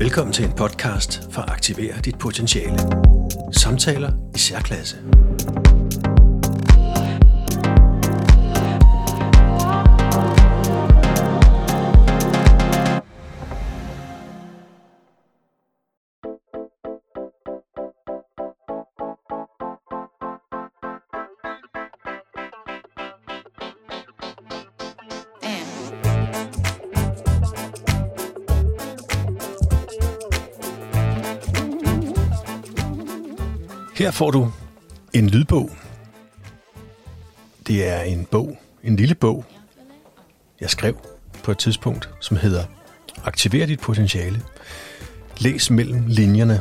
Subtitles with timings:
[0.00, 2.78] Velkommen til en podcast for at aktivere dit potentiale.
[3.52, 4.96] Samtaler i særklasse.
[34.08, 34.52] Her får du
[35.12, 35.70] en lydbog.
[37.66, 39.44] Det er en bog, en lille bog,
[40.60, 40.96] jeg skrev
[41.42, 42.64] på et tidspunkt, som hedder
[43.24, 44.42] Aktiver dit potentiale.
[45.38, 46.60] Læs mellem linjerne.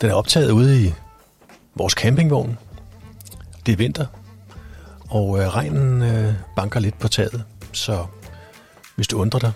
[0.00, 0.94] Den er optaget ude i
[1.74, 2.58] vores campingvogn.
[3.66, 4.06] Det er vinter,
[5.10, 8.06] og øh, regnen øh, banker lidt på taget, så
[8.96, 9.52] hvis du undrer dig,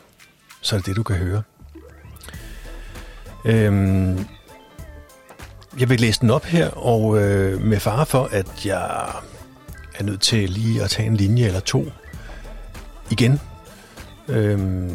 [0.61, 1.43] så er det det, du kan høre.
[3.45, 4.27] Øhm,
[5.79, 9.13] jeg vil læse den op her, og øh, med fare for, at jeg
[9.95, 11.87] er nødt til lige at tage en linje eller to
[13.11, 13.41] igen,
[14.29, 14.89] øh,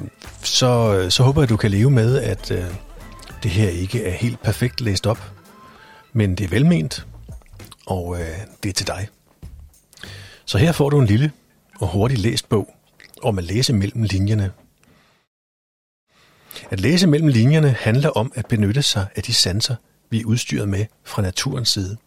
[0.44, 2.66] så, så håber jeg, at du kan leve med, at øh,
[3.44, 5.32] det her ikke er helt perfekt læst op,
[6.14, 7.08] men det er velment,
[7.86, 9.08] og øh, det er til dig.
[10.46, 11.32] Så her får du en lille
[11.80, 12.76] og hurtigt læst bog
[13.24, 14.52] om at læse mellem linjerne.
[16.70, 19.76] At læse mellem linjerne handler om at benytte sig af de sanser,
[20.10, 21.98] vi er udstyret med fra naturens side.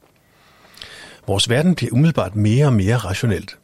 [1.27, 3.59] Vores verden bliver umiddelbart mere og mere rationelt.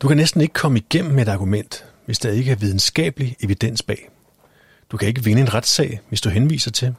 [0.00, 3.82] Du kan næsten ikke komme igennem med et argument, hvis der ikke er videnskabelig evidens
[3.82, 4.08] bag.
[4.90, 6.94] Du kan ikke vinde en retssag, hvis du henviser til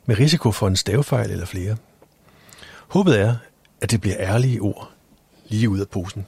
[0.06, 1.78] Med risiko for en stavefejl eller flere.
[2.88, 3.36] Håbet er,
[3.82, 4.92] at det bliver ærlige ord
[5.48, 6.26] lige ud af posen.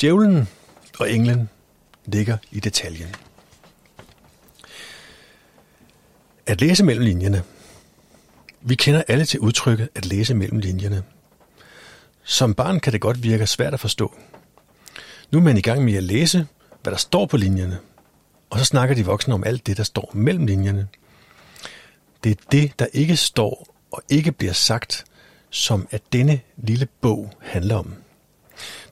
[0.00, 0.48] Djævlen
[0.98, 1.48] og englen
[2.06, 3.14] ligger i detaljen.
[6.46, 7.42] At læse mellem linjerne.
[8.60, 11.02] Vi kender alle til udtrykket at læse mellem linjerne.
[12.24, 14.14] Som barn kan det godt virke svært at forstå.
[15.30, 16.46] Nu er man i gang med at læse,
[16.82, 17.78] hvad der står på linjerne,
[18.50, 20.88] og så snakker de voksne om alt det, der står mellem linjerne.
[22.24, 25.04] Det er det, der ikke står og ikke bliver sagt,
[25.50, 27.94] som at denne lille bog handler om.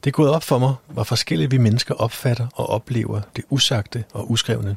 [0.04, 4.04] Det er gået op for mig, hvor forskellige vi mennesker opfatter og oplever det usagte
[4.12, 4.76] og uskrevne.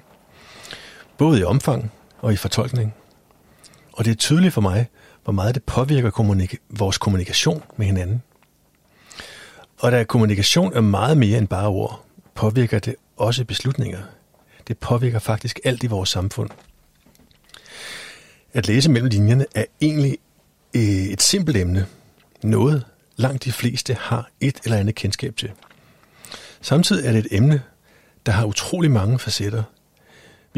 [1.17, 2.93] Både i omfang og i fortolkning.
[3.93, 4.87] Og det er tydeligt for mig,
[5.23, 8.23] hvor meget det påvirker kommunik- vores kommunikation med hinanden.
[9.79, 12.03] Og da kommunikation er meget mere end bare ord,
[12.35, 13.99] påvirker det også beslutninger.
[14.67, 16.49] Det påvirker faktisk alt i vores samfund.
[18.53, 20.17] At læse mellem linjerne er egentlig
[20.73, 21.85] øh, et simpelt emne.
[22.43, 22.85] Noget
[23.15, 25.51] langt de fleste har et eller andet kendskab til.
[26.61, 27.61] Samtidig er det et emne,
[28.25, 29.63] der har utrolig mange facetter,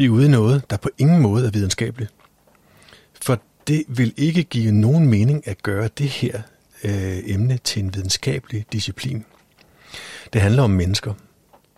[0.00, 2.12] vi er ude i noget, der på ingen måde er videnskabeligt.
[3.22, 6.42] For det vil ikke give nogen mening at gøre det her
[6.84, 9.24] øh, emne til en videnskabelig disciplin.
[10.32, 11.14] Det handler om mennesker,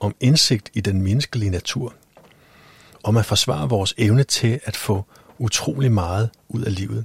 [0.00, 1.94] om indsigt i den menneskelige natur,
[3.02, 5.04] om at forsvare vores evne til at få
[5.38, 7.04] utrolig meget ud af livet,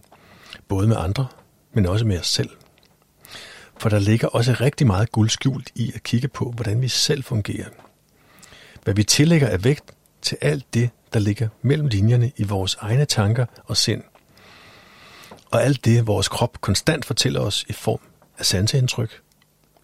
[0.67, 1.27] både med andre,
[1.73, 2.49] men også med os selv.
[3.77, 7.23] For der ligger også rigtig meget guld skjult i at kigge på, hvordan vi selv
[7.23, 7.69] fungerer.
[8.83, 13.05] Hvad vi tillægger af vægt til alt det, der ligger mellem linjerne i vores egne
[13.05, 14.03] tanker og sind
[15.51, 17.99] og alt det, vores krop konstant fortæller os i form
[18.37, 19.21] af sanseindtryk,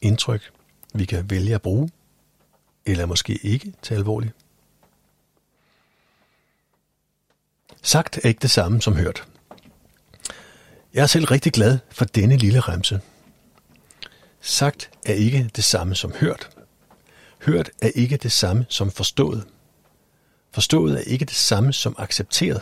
[0.01, 0.51] indtryk,
[0.93, 1.89] vi kan vælge at bruge,
[2.85, 4.33] eller måske ikke til alvorligt.
[7.81, 9.27] Sagt er ikke det samme som hørt.
[10.93, 13.01] Jeg er selv rigtig glad for denne lille remse.
[14.41, 16.49] Sagt er ikke det samme som hørt.
[17.45, 19.47] Hørt er ikke det samme som forstået.
[20.53, 22.61] Forstået er ikke det samme som accepteret.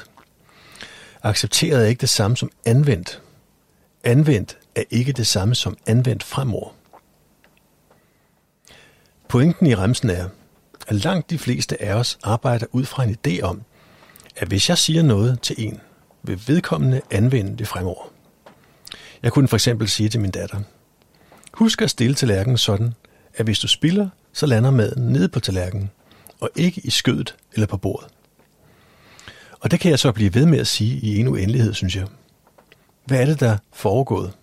[1.24, 3.22] Accepteret er ikke det samme som anvendt.
[4.04, 6.70] Anvendt er ikke det samme som anvendt fremover.
[9.28, 10.30] Pointen i remsen er,
[10.88, 13.62] at langt de fleste af os arbejder ud fra en idé om,
[14.36, 15.82] at hvis jeg siger noget til en,
[16.24, 18.12] vil vedkommende anvende det fremover.
[19.24, 20.60] Jeg kunne for eksempel sige til min datter,
[21.54, 22.94] husk at stille tallerkenen sådan,
[23.34, 25.92] at hvis du spiller, så lander maden nede på tallerkenen,
[26.42, 28.08] og ikke i skødet eller på bordet.
[29.60, 32.08] Og det kan jeg så blive ved med at sige i en uendelighed, synes jeg.
[33.06, 34.34] Hvad er det, der er foregået?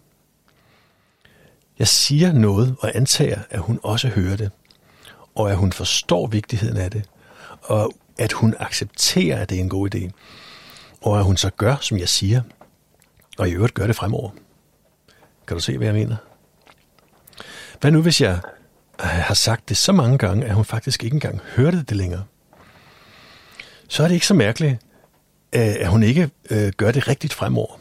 [1.78, 4.50] Jeg siger noget og antager, at hun også hører det,
[5.34, 7.04] og at hun forstår vigtigheden af det,
[7.62, 10.10] og at hun accepterer, at det er en god idé,
[11.00, 12.42] og at hun så gør, som jeg siger,
[13.38, 14.30] og i øvrigt gør det fremover.
[15.46, 16.16] Kan du se, hvad jeg mener?
[17.80, 18.40] Hvad nu, hvis jeg
[19.00, 22.24] Øh, har sagt det så mange gange, at hun faktisk ikke engang hørte det længere?
[23.88, 24.72] Så er det ikke så mærkeligt,
[25.52, 27.80] øh, at hun ikke øh, gør det rigtigt fremover.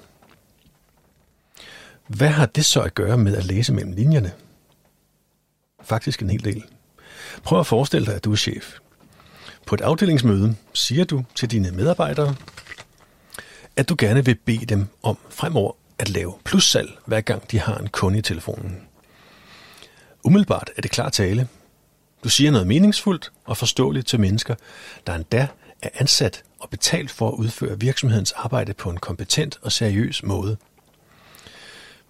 [2.08, 4.31] Hvad har det så at gøre med at læse mellem linjerne?
[5.84, 6.64] Faktisk en hel del.
[7.44, 8.78] Prøv at forestille dig, at du er chef.
[9.66, 12.36] På et afdelingsmøde siger du til dine medarbejdere,
[13.75, 17.78] at du gerne vil bede dem om fremover at lave plussalg, hver gang de har
[17.78, 18.87] en kunde i telefonen.
[20.24, 21.48] Umiddelbart er det klar tale.
[22.24, 24.56] Du siger noget meningsfuldt og forståeligt til mennesker,
[25.08, 25.48] der endda
[25.81, 30.58] er ansat og betalt for at udføre virksomhedens arbejde på en kompetent og seriøs måde.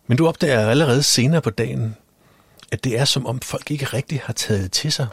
[0.07, 1.95] Men du opdager allerede senere på dagen,
[2.71, 5.07] at det er som om folk ikke rigtig har taget til sig.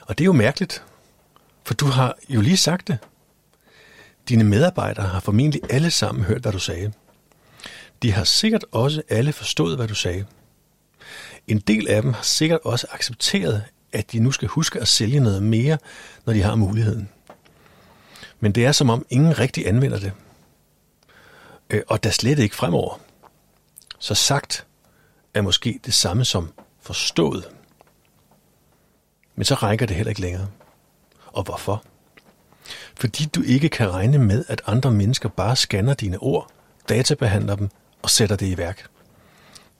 [0.00, 0.84] Og det er jo mærkeligt,
[1.64, 2.98] for du har jo lige sagt det.
[4.28, 6.92] Dine medarbejdere har formentlig alle sammen hørt, hvad du sagde.
[8.02, 10.26] De har sikkert også alle forstået, hvad du sagde.
[11.48, 15.20] En del af dem har sikkert også accepteret, at de nu skal huske at sælge
[15.20, 15.78] noget mere,
[16.26, 17.08] når de har muligheden.
[18.40, 20.12] Men det er som om ingen rigtig anvender det.
[21.70, 23.00] Øh, og der slet ikke fremover.
[23.98, 24.66] Så sagt
[25.34, 26.52] er måske det samme som
[26.82, 27.48] forstået.
[29.36, 30.48] Men så rækker det heller ikke længere.
[31.26, 31.84] Og hvorfor?
[32.96, 36.50] Fordi du ikke kan regne med, at andre mennesker bare scanner dine ord,
[36.88, 37.70] databehandler dem
[38.02, 38.86] og sætter det i værk.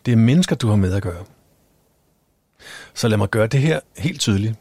[0.06, 1.24] Det er mennesker, du har med at gøre.
[2.94, 4.54] Så lad mig gøre det her helt tydeligt.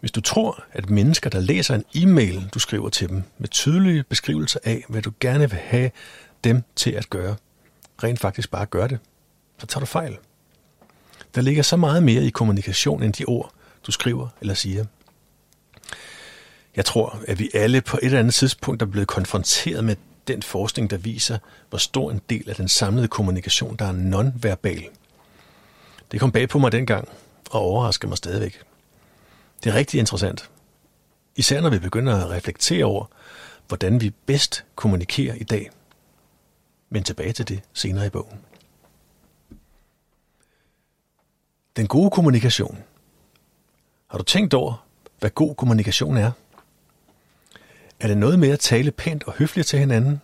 [0.00, 4.02] Hvis du tror, at mennesker, der læser en e-mail, du skriver til dem, med tydelige
[4.02, 5.90] beskrivelser af, hvad du gerne vil have
[6.44, 7.36] dem til at gøre,
[8.02, 8.98] rent faktisk bare gør det,
[9.58, 10.16] så tager du fejl.
[11.34, 13.52] Der ligger så meget mere i kommunikation end de ord,
[13.86, 14.84] du skriver eller siger.
[16.76, 20.42] Jeg tror, at vi alle på et eller andet tidspunkt er blevet konfronteret med den
[20.42, 21.38] forskning, der viser,
[21.68, 24.88] hvor stor en del af den samlede kommunikation, der er nonverbal.
[26.12, 27.08] Det kom bag på mig dengang,
[27.50, 28.60] og overrasker mig stadigvæk.
[29.64, 30.50] Det er rigtig interessant.
[31.36, 33.06] Især når vi begynder at reflektere over,
[33.68, 35.70] hvordan vi bedst kommunikerer i dag.
[36.90, 38.38] Men tilbage til det senere i bogen.
[41.76, 42.78] Den gode kommunikation.
[44.06, 44.86] Har du tænkt over,
[45.18, 46.30] hvad god kommunikation er?
[48.00, 50.20] Er det noget med at tale pænt og høfligt til hinanden?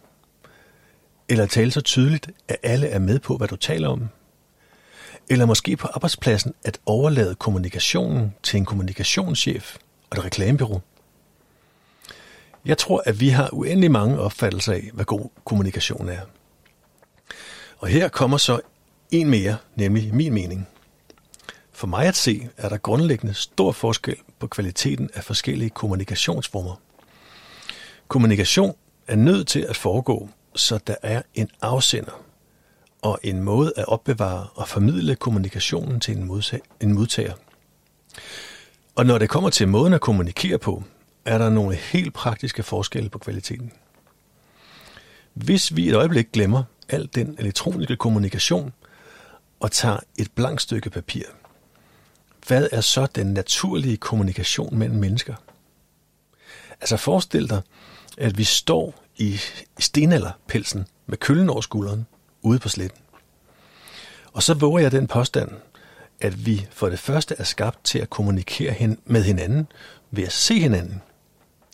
[1.29, 4.09] Eller at tale så tydeligt, at alle er med på, hvad du taler om?
[5.31, 9.77] Eller måske på arbejdspladsen at overlade kommunikationen til en kommunikationschef
[10.11, 10.81] og et reklamebyrå?
[12.65, 16.21] Jeg tror, at vi har uendelig mange opfattelser af, hvad god kommunikation er.
[17.79, 18.61] Og her kommer så
[19.11, 20.69] en mere, nemlig min mening.
[21.73, 26.81] For mig at se er der grundlæggende stor forskel på kvaliteten af forskellige kommunikationsformer.
[28.09, 32.28] Kommunikation er nødt til at foregå, så der er en afsender
[33.03, 36.17] og en måde at opbevare og formidle kommunikationen til
[36.81, 37.35] en modtager.
[38.95, 40.83] Og når det kommer til måden at kommunikere på,
[41.25, 43.73] er der nogle helt praktiske forskelle på kvaliteten.
[45.35, 48.73] Hvis vi et øjeblik glemmer al den elektroniske kommunikation
[49.61, 51.23] og tager et blankt stykke papir,
[52.47, 55.35] hvad er så den naturlige kommunikation mellem mennesker?
[56.81, 57.63] Altså forestil dig,
[58.19, 59.41] at vi står i
[59.79, 62.07] stenalderpelsen med køllen over skulderen
[62.43, 63.01] ude på sletten.
[64.33, 65.51] Og så våger jeg den påstand,
[66.21, 69.67] at vi for det første er skabt til at kommunikere med hinanden
[70.11, 71.03] ved at se hinanden.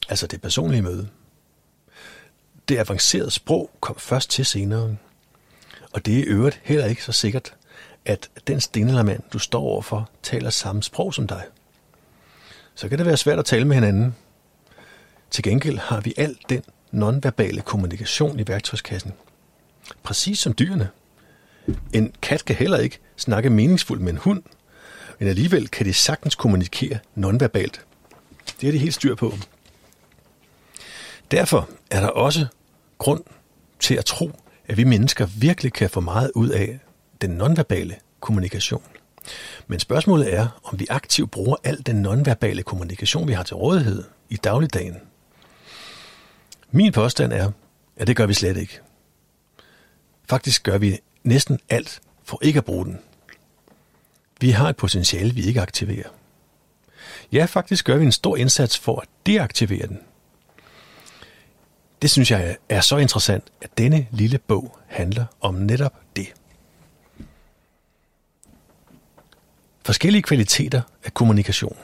[0.09, 1.09] Altså det personlige møde.
[2.69, 4.97] det avancerede sprog kom først til senere.
[5.93, 7.55] Og det er i øvrigt heller ikke så sikkert,
[8.05, 11.45] at den stenaldermand, du står overfor, taler samme sprog som dig.
[12.75, 14.15] Så kan det være svært at tale med hinanden.
[15.31, 19.13] Til gengæld har vi al den nonverbale kommunikation i værktøjskassen.
[20.03, 20.89] Præcis som dyrene.
[21.93, 24.43] En kat kan heller ikke snakke meningsfuldt med en hund,
[25.19, 27.85] men alligevel kan de sagtens kommunikere nonverbalt.
[28.61, 29.35] Det er de helt styr på.
[31.31, 32.47] Derfor er der også
[32.99, 33.25] grund
[33.81, 34.31] til at tro,
[34.67, 36.79] at vi mennesker virkelig kan få meget ud af
[37.21, 38.83] den nonverbale kommunikation.
[39.67, 44.05] Men spørgsmålet er, om vi aktivt bruger al den nonverbale kommunikation, vi har til rådighed
[44.29, 44.97] i dagligdagen.
[46.71, 47.51] Min påstand er,
[47.97, 48.81] at det gør vi slet ikke.
[50.35, 52.99] Faktisk gør vi næsten alt for ikke at bruge den.
[54.41, 56.09] Vi har et potentiale, vi ikke aktiverer.
[57.33, 60.01] Ja, faktisk gør vi en stor indsats for at deaktivere den.
[62.03, 66.35] Det synes jeg er så interessant, at denne lille bog handler om netop det.
[69.85, 71.77] Forskellige kvaliteter af kommunikation.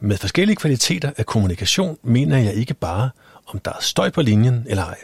[0.00, 3.10] Med forskellige kvaliteter af kommunikation mener jeg ikke bare,
[3.46, 4.98] om der er støj på linjen eller ej.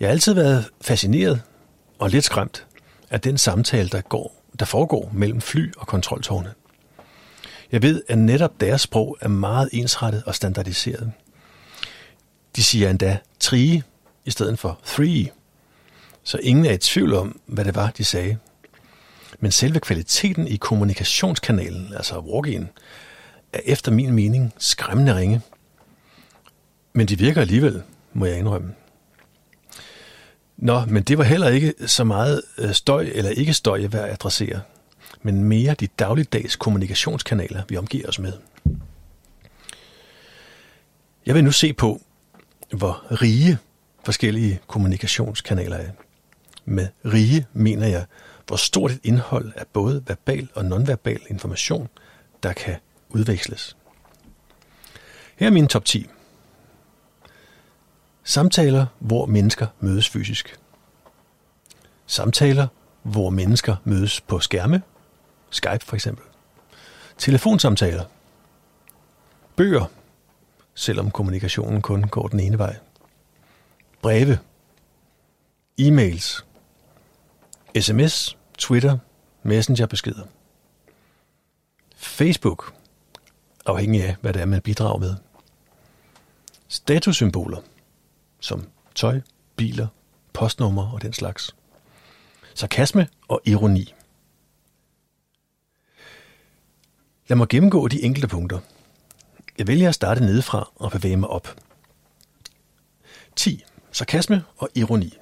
[0.00, 1.42] Jeg har altid været fascineret
[1.98, 2.66] og lidt skræmt
[3.10, 6.54] af den samtale, der, går, der foregår mellem fly og kontroltårne.
[7.72, 11.12] Jeg ved, at netop deres sprog er meget ensrettet og standardiseret.
[12.56, 13.82] De siger endda tree
[14.24, 15.28] i stedet for three,
[16.22, 18.38] så ingen er i tvivl om, hvad det var, de sagde.
[19.40, 22.68] Men selve kvaliteten i kommunikationskanalen, altså walk-in,
[23.52, 25.40] er efter min mening skræmmende ringe.
[26.92, 28.74] Men de virker alligevel, må jeg indrømme.
[30.56, 33.98] Nå, men det var heller ikke så meget øh, støj eller ikke støj, jeg vil
[33.98, 34.60] adressere,
[35.22, 38.32] men mere de dagligdags kommunikationskanaler, vi omgiver os med.
[41.26, 42.00] Jeg vil nu se på,
[42.72, 43.58] hvor rige
[44.04, 45.90] forskellige kommunikationskanaler er.
[46.64, 48.04] Med rige mener jeg,
[48.46, 51.88] hvor stort et indhold af både verbal og nonverbal information,
[52.42, 52.76] der kan
[53.08, 53.76] udveksles.
[55.36, 56.06] Her er min top 10.
[58.28, 60.60] Samtaler, hvor mennesker mødes fysisk.
[62.06, 62.68] Samtaler,
[63.02, 64.82] hvor mennesker mødes på skærme,
[65.50, 66.24] Skype for eksempel.
[67.18, 68.04] Telefonsamtaler.
[69.56, 69.84] Bøger,
[70.74, 72.76] selvom kommunikationen kun går den ene vej.
[74.02, 74.38] Breve.
[75.80, 76.44] E-mails.
[77.80, 78.98] SMS, Twitter,
[79.42, 80.24] Messenger-beskeder.
[81.96, 82.74] Facebook,
[83.66, 85.14] afhængig af, hvad det er, man bidrager med.
[86.68, 87.60] Statussymboler,
[88.40, 89.20] som tøj,
[89.56, 89.86] biler,
[90.32, 91.56] postnummer og den slags.
[92.54, 93.94] Sarkasme og ironi.
[97.28, 98.58] Lad mig gennemgå de enkelte punkter.
[99.58, 101.56] Jeg vælger at starte nedefra og bevæge mig op.
[103.36, 103.64] 10.
[103.92, 105.14] Sarkasme og ironi.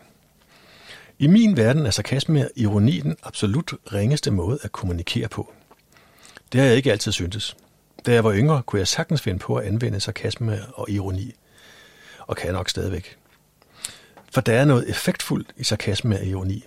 [1.18, 5.52] I min verden er sarkasme og ironi den absolut ringeste måde at kommunikere på.
[6.52, 7.56] Det har jeg ikke altid syntes.
[8.06, 11.32] Da jeg var yngre, kunne jeg sagtens finde på at anvende sarkasme og ironi,
[12.26, 13.18] og kan nok stadigvæk.
[14.32, 16.64] For der er noget effektfuldt i sarkasme og ironi.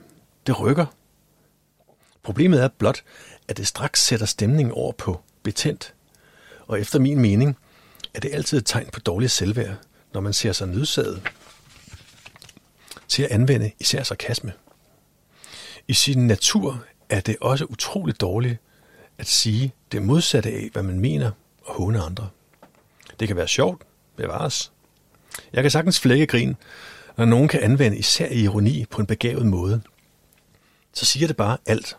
[0.48, 0.86] Det rykker.
[2.24, 3.04] Problemet er blot,
[3.48, 5.94] at det straks sætter stemningen over på betændt.
[6.68, 7.58] Og efter min mening
[8.14, 9.76] er det altid et tegn på dårlig selvværd,
[10.14, 11.22] når man ser sig nødsaget
[13.08, 14.54] til at anvende især sarkasme.
[15.88, 18.58] I sin natur er det også utroligt dårligt
[19.18, 21.32] at sige det modsatte af, hvad man mener
[21.66, 22.30] og håne andre.
[23.20, 23.82] Det kan være sjovt,
[24.16, 24.72] bevares.
[25.54, 26.56] Jeg kan sagtens flække grin,
[27.18, 29.82] når nogen kan anvende især ironi på en begavet måde.
[30.94, 31.98] Så siger det bare alt.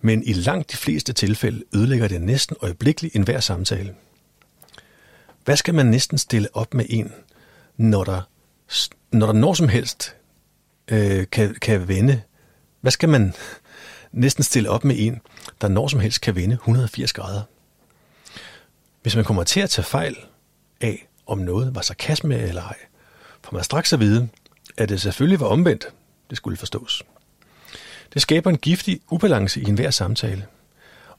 [0.00, 3.94] Men i langt de fleste tilfælde ødelægger det næsten øjeblikkeligt enhver samtale.
[5.44, 7.12] Hvad skal man næsten stille op med en,
[7.76, 8.20] når der
[9.12, 10.16] når der når som helst
[10.88, 12.22] øh, kan, kan vende,
[12.80, 13.34] hvad skal man
[14.12, 15.20] næsten stille op med en,
[15.60, 17.42] der når som helst kan vende 180 grader?
[19.02, 20.16] Hvis man kommer til at tage fejl
[20.80, 22.76] af, om noget var sarkasme eller ej,
[23.42, 24.28] får man straks at vide,
[24.76, 25.86] at det selvfølgelig var omvendt,
[26.30, 27.02] det skulle forstås.
[28.12, 30.46] Det skaber en giftig ubalance i enhver samtale,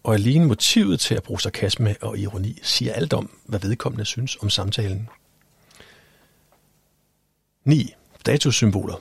[0.03, 4.37] og alene motivet til at bruge sarkasme og ironi siger alt om, hvad vedkommende synes
[4.41, 5.09] om samtalen.
[7.65, 7.93] 9.
[8.19, 8.95] Statussymboler.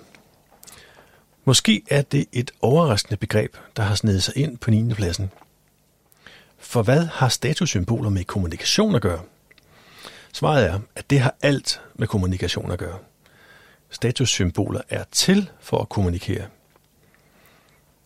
[1.44, 4.94] Måske er det et overraskende begreb, der har snedet sig ind på 9.
[4.94, 5.30] pladsen.
[6.58, 9.22] For hvad har statussymboler med kommunikation at gøre?
[10.32, 12.98] Svaret er, at det har alt med kommunikation at gøre.
[13.90, 16.46] Statussymboler er til for at kommunikere.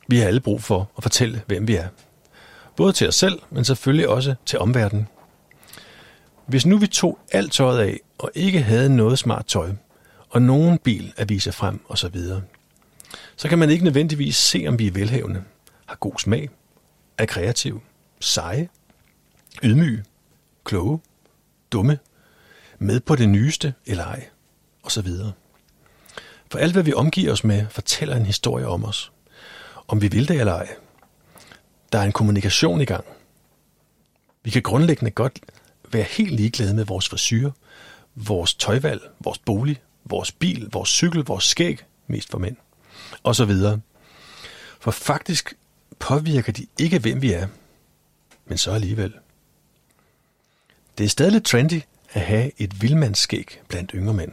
[0.09, 1.88] Vi har alle brug for at fortælle, hvem vi er.
[2.76, 5.09] Både til os selv, men selvfølgelig også til omverdenen.
[6.47, 9.73] Hvis nu vi tog alt tøjet af og ikke havde noget smart tøj,
[10.30, 12.16] og nogen bil at vise frem osv.,
[13.37, 15.45] så kan man ikke nødvendigvis se, om vi er velhavende,
[15.87, 16.50] har god smag,
[17.18, 17.83] er kreativ,
[18.21, 18.68] seje,
[19.62, 20.04] ydmyge,
[20.64, 21.00] kloge,
[21.73, 21.99] dumme,
[22.78, 24.28] med på det nyeste eller ej,
[24.83, 25.09] osv.
[26.50, 29.12] For alt, hvad vi omgiver os med, fortæller en historie om os.
[29.88, 30.76] Om vi vil det eller ej.
[31.92, 33.04] Der er en kommunikation i gang.
[34.42, 35.40] Vi kan grundlæggende godt
[35.92, 37.50] være helt ligeglade med vores frisyr,
[38.14, 42.56] vores tøjvalg, vores bolig, vores bil, vores cykel, vores skæg, mest for mænd,
[43.23, 43.80] og så videre.
[44.80, 45.54] For faktisk
[45.99, 47.49] påvirker de ikke, hvem vi er,
[48.47, 49.12] men så alligevel.
[50.99, 51.80] Det er stadig trendy
[52.16, 54.32] at have et vildmandsskæg blandt yngre mænd.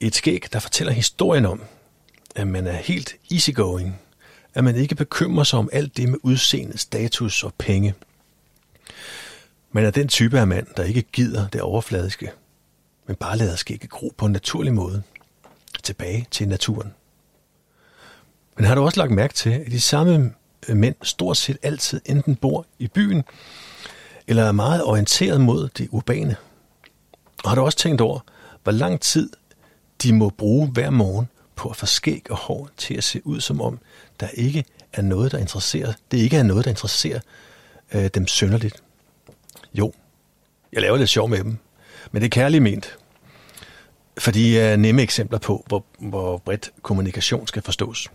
[0.00, 1.62] Et skæg, der fortæller historien om,
[2.36, 4.00] at man er helt easygoing,
[4.54, 7.94] at man ikke bekymrer sig om alt det med udseende, status og penge.
[9.72, 12.30] Man er den type af mand, der ikke gider det overfladiske,
[13.06, 15.02] men bare lader skægget gro på en naturlig måde.
[15.82, 16.94] Tilbage til naturen.
[18.56, 20.34] Men har du også lagt mærke til, at de samme
[20.68, 23.24] mænd stort set altid enten bor i byen,
[24.26, 26.36] eller er meget orienteret mod det urbane?
[27.44, 28.20] Og har du også tænkt over,
[28.62, 29.30] hvor lang tid
[30.02, 33.40] de må bruge hver morgen på at få skæg og hår til at se ud
[33.40, 33.78] som om,
[34.20, 37.20] der ikke er noget, der interesserer, det ikke er noget, der interesserer
[37.94, 38.82] øh, dem synderligt.
[39.74, 39.92] Jo,
[40.72, 41.56] jeg laver lidt sjov med dem,
[42.12, 42.98] men det er kærligt ment.
[44.18, 48.08] For de er nemme eksempler på, hvor, hvor bredt kommunikation skal forstås.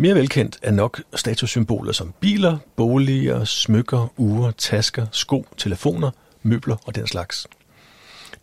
[0.00, 6.10] Mere velkendt er nok statussymboler som biler, boliger, smykker, ure, tasker, sko, telefoner,
[6.42, 7.46] møbler og den slags.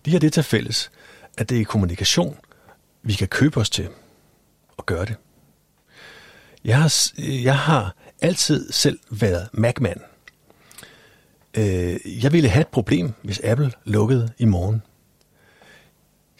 [0.06, 0.92] De har det til fælles,
[1.38, 2.38] at det er kommunikation,
[3.04, 3.88] vi kan købe os til
[4.78, 5.16] og gøre det.
[6.66, 10.00] Jeg har, jeg har altid selv været Mac-mand.
[11.54, 14.82] Øh, jeg ville have et problem, hvis Apple lukkede i morgen.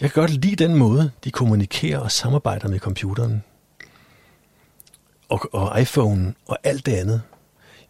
[0.02, 3.44] Jeg kan godt lide den måde, de kommunikerer og samarbejder med computeren.
[5.30, 7.22] Og, og iPhone og alt det andet.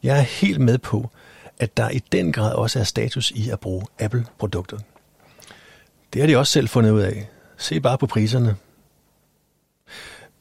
[0.04, 1.10] Jeg er helt med på,
[1.60, 4.80] at der i den grad også er status i at bruge Apple-produkter.
[6.14, 7.30] Det har de også selv fundet ud af.
[7.58, 8.56] Se bare på priserne.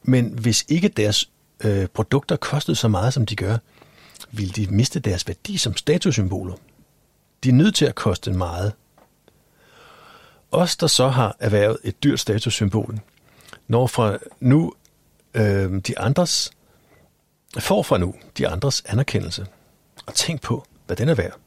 [0.03, 1.29] Men hvis ikke deres
[1.63, 3.57] øh, produkter kostede så meget, som de gør,
[4.31, 6.53] ville de miste deres værdi som statussymboler.
[7.43, 8.73] De er nødt til at koste meget.
[10.51, 12.99] Os, der så har erhvervet et dyrt statussymbol,
[13.67, 14.73] når fra nu
[15.33, 16.51] øh, de andres,
[17.63, 19.45] får fra nu de andres anerkendelse.
[20.05, 21.39] Og tænk på, hvad den er værd.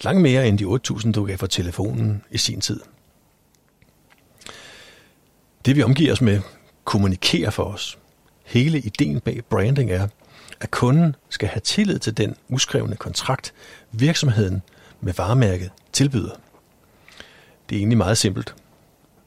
[0.00, 2.80] Langt mere end de 8.000, du gav for telefonen i sin tid.
[5.64, 6.40] Det vi omgiver os med,
[6.84, 7.98] kommunikerer for os.
[8.44, 10.08] Hele ideen bag branding er,
[10.60, 13.54] at kunden skal have tillid til den uskrevne kontrakt,
[13.92, 14.62] virksomheden
[15.00, 16.30] med varemærket tilbyder.
[17.68, 18.54] Det er egentlig meget simpelt.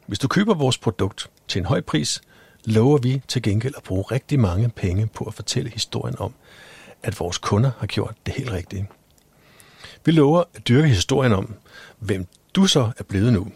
[0.05, 2.21] Hvis du køber vores produkt til en høj pris,
[2.67, 6.33] lover vi til gengæld at bruge rigtig mange penge på at fortælle historien om,
[7.03, 8.87] at vores kunder har gjort det helt rigtige.
[10.05, 11.53] Vi lover at dyrke historien om,
[11.99, 12.25] hvem
[12.55, 13.47] du så er blevet nu.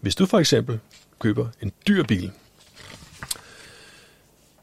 [0.00, 0.80] Hvis du for eksempel
[1.18, 2.32] køber en dyr bil,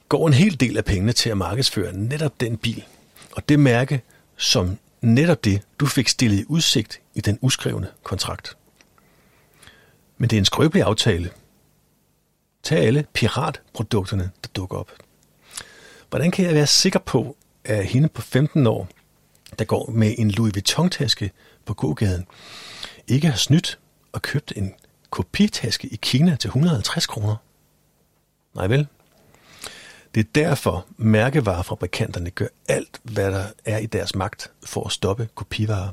[0.10, 2.84] går en hel del af pengene til at markedsføre netop den bil,
[3.32, 4.02] og det mærke
[4.38, 8.58] som netop det, du fik stillet i udsigt i den uskrevne kontrakt.
[10.18, 11.32] Men det er en skrøbelig aftale.
[12.68, 14.92] Tag alle piratprodukterne, der dukker op.
[16.10, 18.88] Hvordan kan jeg være sikker på, at hende på 15 år,
[19.60, 21.32] der går med en Louis Vuitton-taske
[21.66, 22.28] på gågaden,
[23.08, 23.80] ikke har snydt
[24.12, 24.74] og købt en
[25.10, 27.36] kopitaske i Kina til 150 kroner?
[28.56, 28.88] Nej vel?
[30.16, 35.30] Det er derfor, mærkevarefabrikanterne gør alt, hvad der er i deres magt for at stoppe
[35.36, 35.90] kopivarer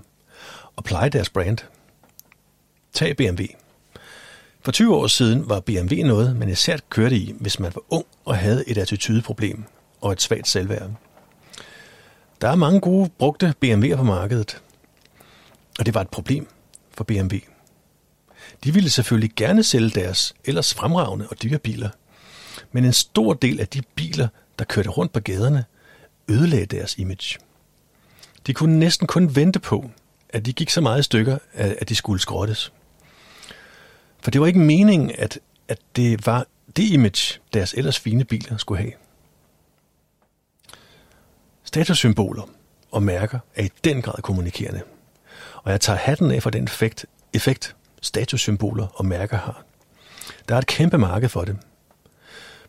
[0.76, 1.58] og pleje deres brand.
[2.92, 3.42] Tag BMW.
[4.64, 8.04] For 20 år siden var BMW noget, man især kørte i, hvis man var ung
[8.24, 9.64] og havde et attitydeproblem
[10.00, 10.90] og et svagt selvværd.
[12.40, 14.62] Der er mange gode brugte BMW'er på markedet,
[15.78, 16.48] og det var et problem
[16.94, 17.36] for BMW.
[18.64, 21.88] De ville selvfølgelig gerne sælge deres ellers fremragende og dyre biler–
[22.72, 25.64] men en stor del af de biler, der kørte rundt på gaderne,
[26.28, 27.38] ødelagde deres image.
[28.46, 29.90] De kunne næsten kun vente på,
[30.28, 32.72] at de gik så meget i stykker, at de skulle skrottes.
[34.24, 38.56] For det var ikke meningen, at, at det var det image, deres ellers fine biler
[38.56, 38.92] skulle have.
[41.64, 42.42] Statussymboler
[42.90, 44.82] og mærker er i den grad kommunikerende.
[45.54, 49.64] Og jeg tager hatten af for den effekt, effekt statussymboler og mærker har.
[50.48, 51.58] Der er et kæmpe marked for det,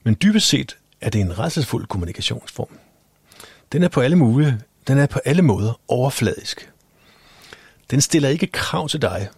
[0.04, 2.80] men dybest set er det en rædselsfuld kommunikationsform.
[3.72, 6.72] Den er på alle mulige, den er på alle måder overfladisk.
[7.91, 9.30] Den stiller ikke krav til dig,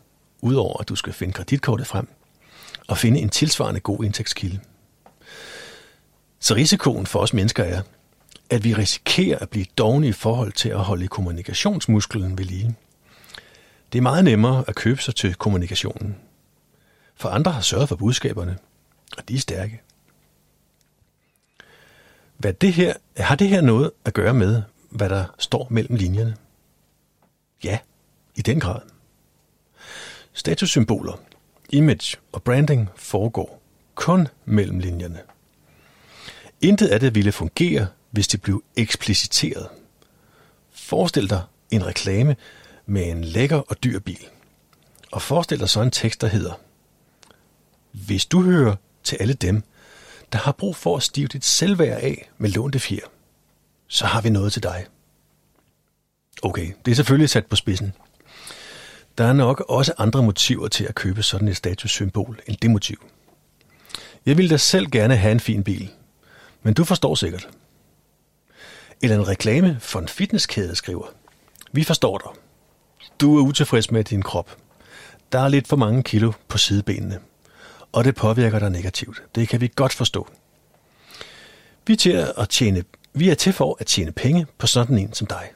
[0.41, 2.07] udover at du skal finde kreditkortet frem
[2.87, 4.59] og finde en tilsvarende god indtægtskilde.
[6.39, 7.81] Så risikoen for os mennesker er,
[8.49, 12.75] at vi risikerer at blive dogne i forhold til at holde kommunikationsmusklen ved lige.
[13.93, 16.15] Det er meget nemmere at købe sig til kommunikationen,
[17.15, 18.57] for andre har sørget for budskaberne,
[19.17, 19.81] og de er stærke.
[22.37, 26.35] Hvad det her, har det her noget at gøre med, hvad der står mellem linjerne?
[27.63, 27.79] Ja,
[28.35, 28.79] i den grad.
[30.37, 31.13] Statussymboler,
[31.69, 33.61] image og branding foregår
[33.95, 35.19] kun mellem linjerne.
[36.61, 39.67] Intet af det ville fungere, hvis det blev ekspliciteret.
[40.71, 42.35] Forestil dig en reklame
[42.85, 44.27] med en lækker og dyr bil.
[45.11, 46.53] Og forestil dig så en tekst, der hedder
[47.91, 49.63] Hvis du hører til alle dem,
[50.31, 53.05] der har brug for at stive dit selvværd af med lånte fjer,
[53.87, 54.85] så har vi noget til dig.
[56.43, 57.93] Okay, det er selvfølgelig sat på spidsen.
[59.17, 63.05] Der er nok også andre motiver til at købe sådan et statussymbol end det motiv.
[64.25, 65.89] Jeg ville da selv gerne have en fin bil,
[66.63, 67.49] men du forstår sikkert.
[69.01, 71.07] Eller en reklame for en fitnesskæde skriver.
[71.71, 72.41] Vi forstår dig.
[73.21, 74.57] Du er utilfreds med din krop.
[75.31, 77.19] Der er lidt for mange kilo på sidebenene,
[77.91, 79.23] og det påvirker dig negativt.
[79.35, 80.27] Det kan vi godt forstå.
[81.87, 85.13] Vi er til, at tjene, vi er til for at tjene penge på sådan en
[85.13, 85.51] som dig.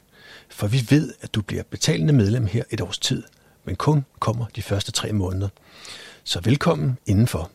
[0.49, 3.23] For vi ved, at du bliver betalende medlem her et års tid,
[3.63, 5.49] men kun kommer de første tre måneder.
[6.23, 7.51] Så velkommen indenfor.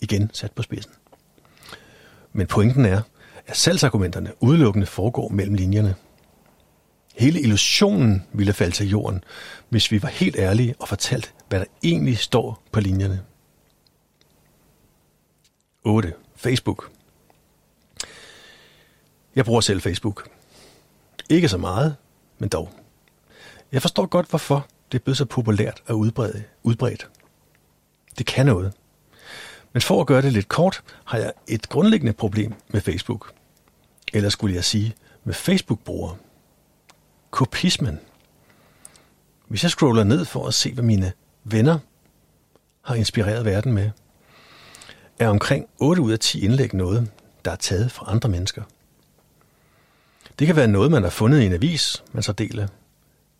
[0.00, 0.92] Igen sat på spidsen.
[2.32, 3.02] Men pointen er,
[3.46, 5.94] at salgsargumenterne udelukkende foregår mellem linjerne.
[7.14, 9.24] Hele illusionen ville falde til jorden,
[9.68, 13.24] hvis vi var helt ærlige og fortalt, hvad der egentlig står på linjerne.
[15.84, 16.12] 8.
[16.36, 16.90] Facebook.
[19.36, 20.28] Jeg bruger selv Facebook.
[21.30, 21.96] Ikke så meget,
[22.38, 22.77] men dog.
[23.72, 26.48] Jeg forstår godt, hvorfor det er blevet så populært og udbredt.
[26.62, 27.08] udbredt.
[28.18, 28.72] Det kan noget.
[29.72, 33.32] Men for at gøre det lidt kort, har jeg et grundlæggende problem med Facebook.
[34.12, 36.16] Eller skulle jeg sige, med Facebook-brugere.
[37.30, 38.00] Kopismen.
[39.48, 41.12] Hvis jeg scroller ned for at se, hvad mine
[41.44, 41.78] venner
[42.82, 43.90] har inspireret verden med,
[45.18, 47.10] er omkring 8 ud af 10 indlæg noget,
[47.44, 48.62] der er taget fra andre mennesker.
[50.38, 52.68] Det kan være noget, man har fundet i en avis, man så deler.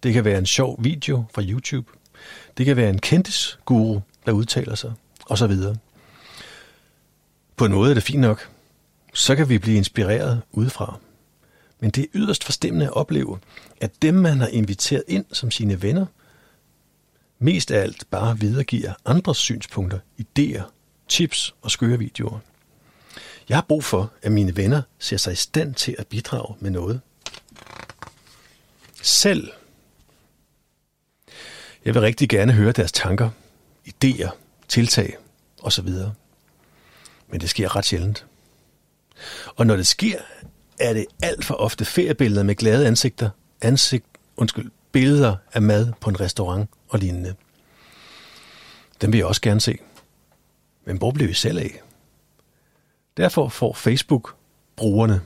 [0.02, 1.90] Det kan være en sjov video fra YouTube.
[2.58, 4.92] Det kan være en kendtis-guru, der udtaler sig,
[5.26, 5.76] og så videre.
[7.56, 8.50] På en måde er det fint nok.
[9.14, 10.98] Så kan vi blive inspireret udefra.
[11.80, 13.38] Men det er yderst forstemmende at opleve,
[13.80, 16.06] at dem, man har inviteret ind som sine venner,
[17.38, 20.62] mest af alt bare videregiver andres synspunkter, idéer,
[21.08, 22.38] tips og skøre videoer.
[23.48, 26.70] Jeg har brug for, at mine venner ser sig i stand til at bidrage med
[26.70, 27.00] noget.
[29.02, 29.52] Selv.
[31.84, 33.30] Jeg vil rigtig gerne høre deres tanker,
[33.88, 34.30] idéer,
[34.68, 35.16] tiltag
[35.62, 35.88] osv.
[37.28, 38.26] Men det sker ret sjældent.
[39.56, 40.18] Og når det sker,
[40.80, 43.30] er det alt for ofte feriebilleder med glade ansigter,
[43.62, 47.34] ansigt, undskyld, billeder af mad på en restaurant og lignende.
[49.00, 49.78] Dem vil jeg også gerne se.
[50.84, 51.82] Men hvor blev vi selv af?
[53.16, 55.20] Derfor får Facebook-brugerne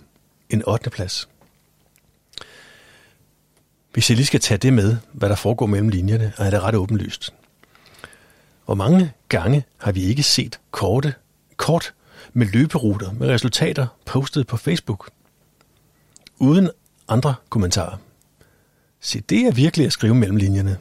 [0.50, 0.90] en 8.
[0.90, 1.28] plads.
[3.92, 6.74] Hvis jeg lige skal tage det med, hvad der foregår mellem linjerne, er det ret
[6.74, 7.34] åbenlyst.
[8.64, 11.14] Hvor mange gange har vi ikke set korte,
[11.56, 11.94] kort
[12.32, 15.10] med løberuter med resultater postet på Facebook?
[16.38, 16.70] Uden
[17.08, 17.96] andre kommentarer.
[19.00, 20.76] Se, det er virkelig at skrive mellem linjerne.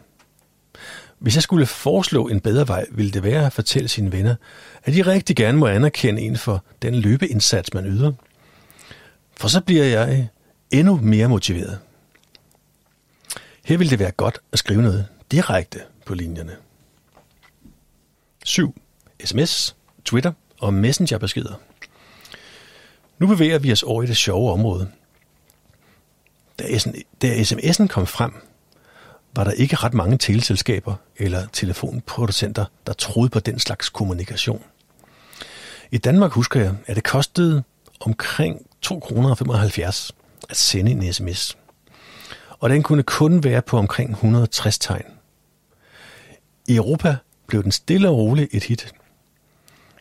[1.19, 4.35] Hvis jeg skulle foreslå en bedre vej, ville det være at fortælle sine venner,
[4.83, 8.11] at de rigtig gerne må anerkende en for den løbeindsats, man yder.
[9.37, 10.27] For så bliver jeg
[10.71, 11.79] endnu mere motiveret.
[13.63, 16.55] Her ville det være godt at skrive noget direkte på linjerne.
[18.45, 18.75] 7.
[19.23, 21.53] SMS, Twitter og Messenger-beskeder.
[23.19, 24.91] Nu bevæger vi os over i det sjove område.
[26.59, 26.63] Da
[27.27, 28.33] sms'en kom frem,
[29.35, 34.63] var der ikke ret mange teleselskaber eller telefonproducenter, der troede på den slags kommunikation.
[35.91, 37.63] I Danmark husker jeg, at det kostede
[37.99, 40.11] omkring 2,75 kroner
[40.49, 41.57] at sende en sms.
[42.61, 45.05] Og den kunne kun være på omkring 160 tegn.
[46.67, 48.93] I Europa blev den stille og roligt et hit.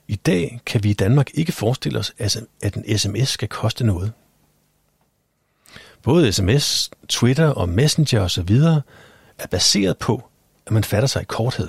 [0.08, 2.14] I dag kan vi i Danmark ikke forestille os,
[2.62, 4.12] at en sms skal koste noget.
[6.02, 8.50] Både sms, Twitter og Messenger osv.
[9.38, 10.28] er baseret på,
[10.66, 11.68] at man fatter sig i korthed.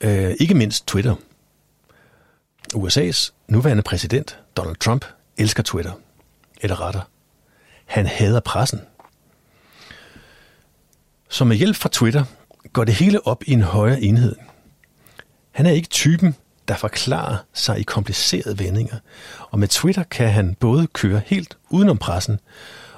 [0.00, 1.14] Øh, ikke mindst Twitter.
[2.74, 5.04] USA's nuværende præsident, Donald Trump,
[5.36, 5.92] elsker Twitter.
[6.60, 7.00] Eller retter.
[7.88, 8.80] Han hader pressen.
[11.28, 12.24] Så med hjælp fra Twitter
[12.72, 14.36] går det hele op i en højere enhed.
[15.50, 16.34] Han er ikke typen,
[16.68, 18.96] der forklarer sig i komplicerede vendinger,
[19.50, 22.40] og med Twitter kan han både køre helt udenom pressen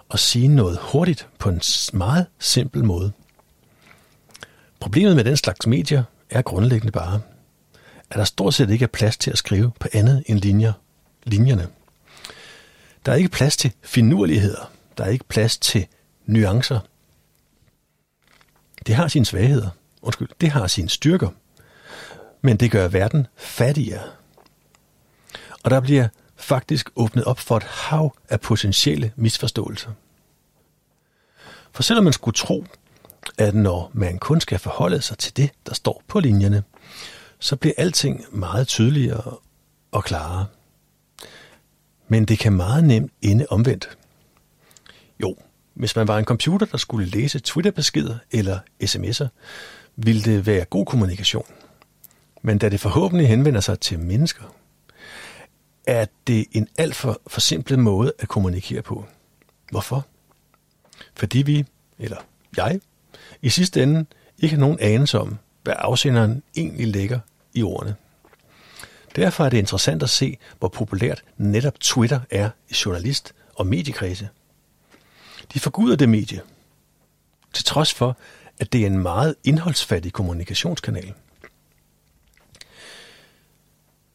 [0.09, 1.61] og sige noget hurtigt på en
[1.93, 3.13] meget simpel måde.
[4.81, 7.21] Problemet med den slags medier er grundlæggende bare,
[8.11, 10.73] at der stort set ikke er plads til at skrive på andet end linjer,
[11.25, 11.69] linjerne.
[13.07, 14.71] Der er ikke plads til finurligheder.
[14.99, 15.87] Der er ikke plads til
[16.27, 16.81] nuancer.
[18.87, 19.71] Det har sine svagheder.
[20.03, 21.29] Undskyld, det har sine styrker.
[22.41, 24.03] Men det gør verden fattigere.
[25.63, 29.91] Og der bliver faktisk åbnet op for et hav af potentielle misforståelser.
[31.73, 32.65] For selvom man skulle tro,
[33.39, 36.63] at når man kun skal forholde sig til det, der står på linjerne,
[37.39, 39.37] så bliver alting meget tydeligere
[39.91, 40.47] og klarere.
[42.09, 43.99] Men det kan meget nemt ende omvendt.
[45.21, 45.37] Jo,
[45.75, 49.27] hvis man var en computer, der skulle læse Twitter-beskeder eller sms'er,
[49.97, 51.47] ville det være god kommunikation.
[52.43, 54.55] Men da det forhåbentlig henvender sig til mennesker,
[55.87, 59.05] er det en alt for forsimplet måde at kommunikere på.
[59.71, 60.07] Hvorfor?
[61.15, 61.65] Fordi vi,
[61.99, 62.17] eller
[62.57, 62.81] jeg,
[63.43, 64.07] i sidste ende
[64.39, 67.19] ikke har nogen anelse om, hvad afsenderen egentlig lægger
[67.55, 67.95] i ordene.
[69.17, 74.29] Derfor er det interessant at se, hvor populært netop Twitter er i journalist- og mediekredse.
[75.55, 76.41] De forguder det medie,
[77.53, 78.17] til trods for,
[78.59, 81.15] at det er en meget indholdsfattig kommunikationskanal.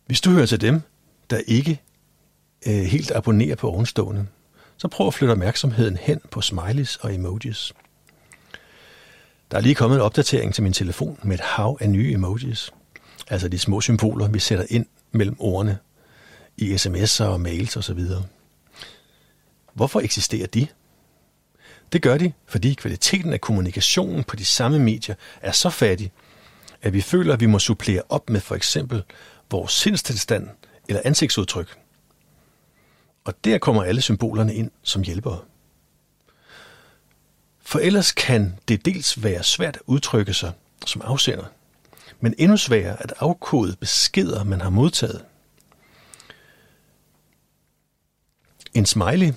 [0.06, 0.82] Hvis du hører til dem,
[1.30, 1.82] der ikke
[2.68, 4.28] øh, helt abonnerer på ovenstående,
[4.78, 7.74] så prøv at flytte opmærksomheden hen på smileys og emojis.
[9.52, 12.72] Der er lige kommet en opdatering til min telefon med et hav af nye emojis.
[13.28, 15.78] Altså de små symboler, vi sætter ind mellem ordene
[16.58, 18.00] i sms'er og mails osv.
[19.74, 20.68] Hvorfor eksisterer de?
[21.96, 26.12] Det gør de, fordi kvaliteten af kommunikationen på de samme medier er så fattig,
[26.82, 29.04] at vi føler, at vi må supplere op med for eksempel
[29.52, 30.50] vores sindstilstand
[30.88, 31.78] eller ansigtsudtryk.
[33.26, 35.40] Og der kommer alle symbolerne ind som hjælpere.
[37.62, 40.52] For ellers kan det dels være svært at udtrykke sig
[40.86, 41.46] som afsender,
[42.20, 45.26] men endnu sværere at afkode beskeder, man har modtaget.
[48.74, 49.34] En smiley,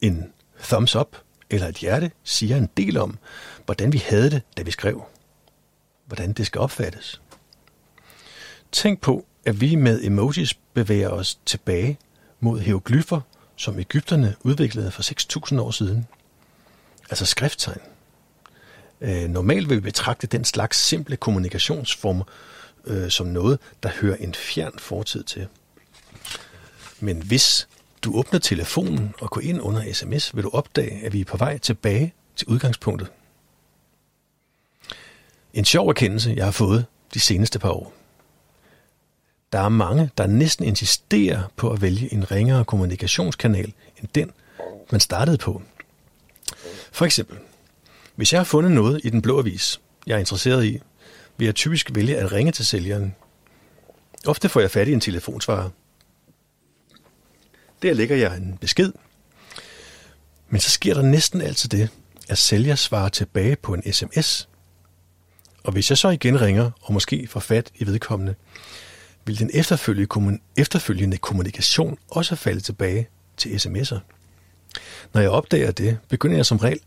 [0.00, 0.32] en
[0.62, 1.16] thumbs up
[1.50, 3.18] eller et hjerte siger en del om,
[3.64, 5.02] hvordan vi havde det, da vi skrev.
[6.06, 7.20] Hvordan det skal opfattes.
[8.72, 11.98] Tænk på, at vi med emojis bevæger os tilbage
[12.40, 13.20] mod hieroglyffer,
[13.56, 15.02] som Ægypterne udviklede for
[15.52, 16.06] 6.000 år siden.
[17.10, 17.80] Altså skrifttegn.
[19.00, 22.24] Øh, normalt vil vi betragte den slags simple kommunikationsformer
[22.84, 25.46] øh, som noget, der hører en fjern fortid til.
[27.00, 27.68] Men hvis
[28.08, 31.36] du åbner telefonen og går ind under sms, vil du opdage, at vi er på
[31.36, 33.08] vej tilbage til udgangspunktet.
[35.54, 37.92] En sjov erkendelse, jeg har fået de seneste par år.
[39.52, 44.30] Der er mange, der næsten insisterer på at vælge en ringere kommunikationskanal end den,
[44.90, 45.62] man startede på.
[46.92, 47.38] For eksempel,
[48.14, 50.80] hvis jeg har fundet noget i den blå avis, jeg er interesseret i,
[51.36, 53.14] vil jeg typisk vælge at ringe til sælgeren.
[54.26, 55.70] Ofte får jeg fat i en telefonsvarer.
[57.82, 58.92] Der lægger jeg en besked.
[60.48, 61.88] Men så sker der næsten altid det,
[62.28, 64.48] at sælger svarer tilbage på en sms.
[65.64, 68.34] Og hvis jeg så igen ringer og måske får fat i vedkommende,
[69.24, 69.50] vil den
[70.56, 73.98] efterfølgende kommunikation også falde tilbage til sms'er.
[75.14, 76.80] Når jeg opdager det, begynder jeg som regel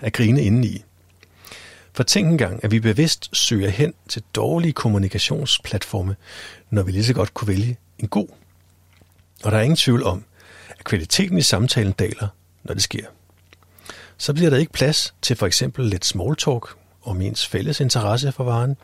[0.00, 0.84] at grine indeni.
[1.92, 6.16] For tænk engang, at vi bevidst søger hen til dårlige kommunikationsplatforme,
[6.70, 8.28] når vi lige så godt kunne vælge en god.
[9.44, 10.24] Og der er ingen tvivl om,
[10.78, 12.28] at kvaliteten i samtalen daler,
[12.64, 13.06] når det sker.
[14.18, 18.32] Så bliver der ikke plads til for eksempel lidt small talk om ens fælles interesse
[18.32, 18.76] for varen.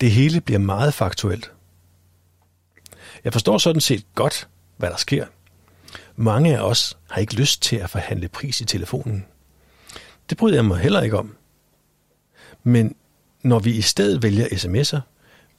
[0.00, 1.52] Det hele bliver meget faktuelt.
[3.24, 5.26] Jeg forstår sådan set godt, hvad der sker.
[6.16, 9.26] Mange af os har ikke lyst til at forhandle pris i telefonen.
[10.30, 11.36] Det bryder jeg mig heller ikke om.
[12.62, 12.96] Men
[13.42, 15.00] når vi i stedet vælger sms'er,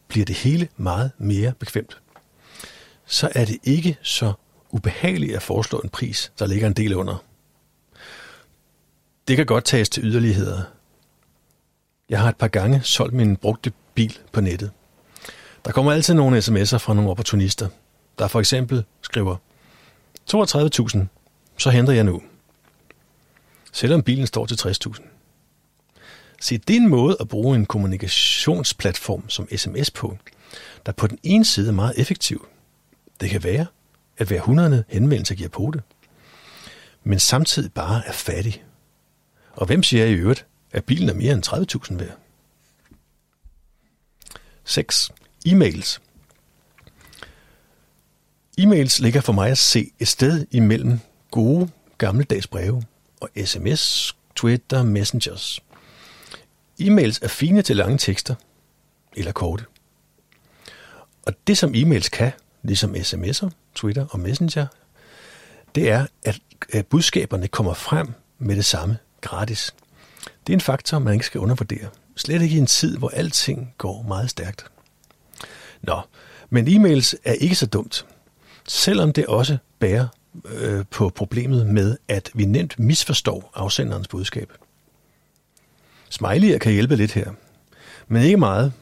[0.07, 2.01] bliver det hele meget mere bekvemt.
[3.05, 4.33] Så er det ikke så
[4.69, 7.23] ubehageligt at foreslå en pris, der ligger en del under.
[9.27, 10.61] Det kan godt tages til yderligheder.
[12.09, 14.71] Jeg har et par gange solgt min brugte bil på nettet.
[15.65, 17.69] Der kommer altid nogle sms'er fra nogle opportunister,
[18.19, 19.35] der for eksempel skriver
[20.33, 20.99] 32.000,
[21.57, 22.21] så henter jeg nu.
[23.71, 25.03] Selvom bilen står til 60.000.
[26.41, 30.17] Se, det er en måde at bruge en kommunikationsplatform som sms på,
[30.85, 32.47] der på den ene side er meget effektiv.
[33.21, 33.65] Det kan være,
[34.17, 35.81] at hver hundrede henvendelse giver på det,
[37.03, 38.63] men samtidig bare er fattig.
[39.51, 42.17] Og hvem siger i øvrigt, at bilen er mere end 30.000 værd.
[44.63, 45.11] 6.
[45.47, 46.01] E-mails.
[48.61, 50.99] E-mails ligger for mig at se et sted imellem
[51.31, 52.83] gode gammeldags breve
[53.21, 55.59] og sms, Twitter, messengers.
[56.81, 58.35] E-mails er fine til lange tekster
[59.15, 59.65] eller korte.
[61.25, 62.31] Og det som e-mails kan,
[62.65, 64.67] ligesom sms'er, Twitter og Messenger,
[65.75, 66.05] det er,
[66.73, 69.75] at budskaberne kommer frem med det samme gratis.
[70.47, 71.87] Det er en faktor, man ikke skal undervurdere.
[72.15, 74.65] Slet ikke i en tid, hvor alting går meget stærkt.
[75.81, 76.01] Nå,
[76.49, 78.05] men e-mails er ikke så dumt,
[78.67, 80.07] selvom det også bærer
[80.45, 84.53] øh, på problemet med, at vi nemt misforstår afsenderens budskab.
[86.09, 87.31] Smiley'er kan hjælpe lidt her,
[88.07, 88.73] men ikke meget,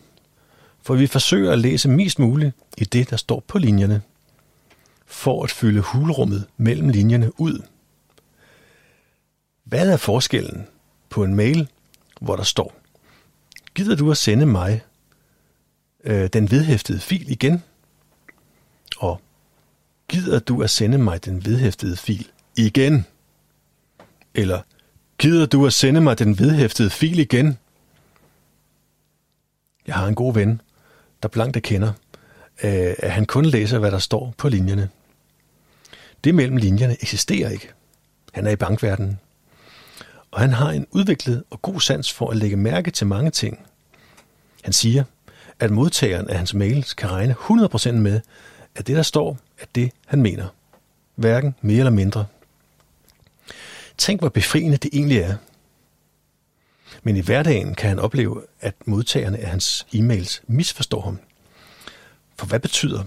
[0.83, 4.01] for vi forsøger at læse mest muligt i det, der står på linjerne,
[5.05, 7.61] for at fylde hulrummet mellem linjerne ud.
[9.63, 10.67] Hvad er forskellen
[11.09, 11.69] på en mail,
[12.21, 12.75] hvor der står,
[13.75, 14.81] gider du at sende mig
[16.03, 17.63] øh, den vedhæftede fil igen?
[18.97, 19.21] Og
[20.07, 23.05] gider du at sende mig den vedhæftede fil igen?
[24.33, 24.61] Eller
[25.17, 27.57] gider du at sende mig den vedhæftede fil igen?
[29.87, 30.61] Jeg har en god ven,
[31.23, 31.91] der blankt kender,
[32.63, 34.89] øh, at han kun læser, hvad der står på linjerne.
[36.23, 37.69] Det mellem linjerne eksisterer ikke.
[38.33, 39.19] Han er i bankverdenen.
[40.31, 43.59] Og han har en udviklet og god sans for at lægge mærke til mange ting.
[44.63, 45.03] Han siger,
[45.59, 48.21] at modtageren af hans mails kan regne 100% med,
[48.75, 50.47] at det, der står, er det, han mener.
[51.15, 52.25] Hverken mere eller mindre.
[53.97, 55.35] Tænk, hvor befriende det egentlig er.
[57.03, 61.19] Men i hverdagen kan han opleve, at modtagerne af hans e-mails misforstår ham.
[62.37, 63.03] For hvad betyder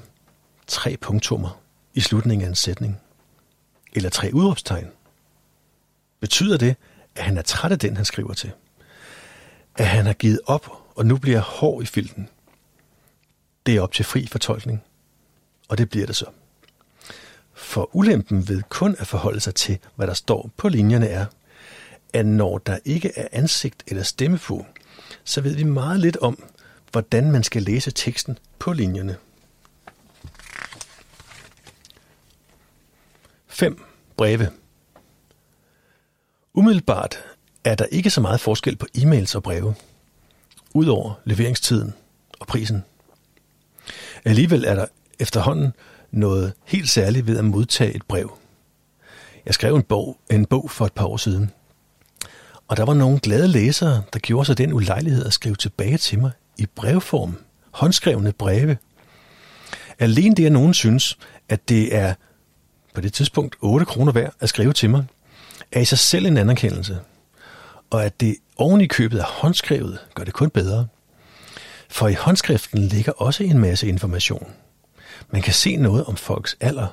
[0.67, 1.61] tre punktummer
[1.95, 3.01] i slutningen af en sætning?
[3.93, 4.87] Eller tre udråbstegn?
[6.21, 6.77] Betyder det,
[7.15, 8.53] at han er træt af den, han skriver til?
[9.77, 12.29] At han har givet op og nu bliver hård i filten?
[13.67, 14.83] Det er op til fri fortolkning.
[15.69, 16.27] Og det bliver det så.
[17.55, 21.27] For ulempen ved kun at forholde sig til, hvad der står på linjerne er,
[22.17, 24.67] at når der ikke er ansigt eller stemme på,
[25.25, 26.43] så ved vi meget lidt om,
[26.93, 29.17] hvordan man skal læse teksten på linjerne.
[33.47, 33.85] 5.
[34.17, 34.51] Breve.
[36.55, 37.19] Umiddelbart
[37.65, 39.75] er der ikke så meget forskel på e-mails og breve,
[40.75, 41.95] udover leveringstiden
[42.41, 42.85] og prisen.
[44.25, 44.87] Alligevel er der
[45.19, 45.73] efterhånden
[46.11, 48.39] noget helt særligt ved at modtage et brev.
[49.47, 51.51] Jeg skrev en bog, en bog for et par år siden,
[52.69, 56.19] og der var nogle glade læsere, der gjorde sig den ulejlighed at skrive tilbage til
[56.19, 57.39] mig i brevform,
[57.71, 58.77] håndskrevne breve.
[59.99, 62.15] Alene det, at nogen synes, at det er
[62.95, 65.05] på det tidspunkt 8 kroner værd at skrive til mig,
[65.73, 66.99] er i sig selv en anerkendelse.
[67.91, 70.87] Og at det oven i købet er håndskrevet, gør det kun bedre.
[71.89, 74.53] For i håndskriften ligger også en masse information.
[75.31, 76.87] Man kan se noget om folks alder,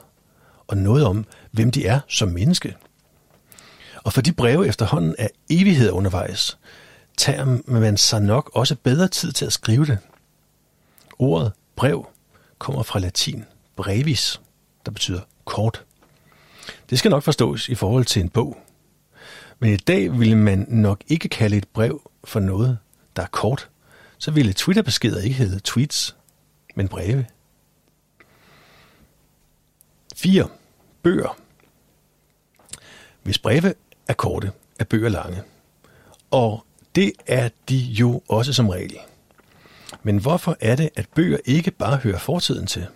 [0.67, 2.75] og noget om, hvem de er som menneske.
[4.03, 6.57] Og for de breve efterhånden er evighed undervejs,
[7.17, 9.97] tager man sig nok også bedre tid til at skrive det.
[11.19, 12.07] Ordet brev
[12.57, 14.41] kommer fra latin brevis,
[14.85, 15.83] der betyder kort.
[16.89, 18.57] Det skal nok forstås i forhold til en bog.
[19.59, 22.77] Men i dag ville man nok ikke kalde et brev for noget,
[23.15, 23.69] der er kort.
[24.17, 26.15] Så ville Twitter-beskeder ikke hedde tweets,
[26.75, 27.25] men breve.
[30.15, 30.47] 4.
[31.03, 31.37] Bøger.
[33.23, 33.73] Hvis breve
[34.07, 35.41] er korte, er bøger lange.
[36.31, 38.97] Og det er de jo også som regel.
[40.03, 42.87] Men hvorfor er det, at bøger ikke bare hører fortiden til?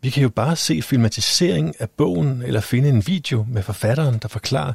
[0.00, 4.28] Vi kan jo bare se filmatiseringen af bogen eller finde en video med forfatteren, der
[4.28, 4.72] forklarer,